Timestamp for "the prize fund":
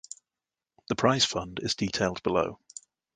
0.87-1.59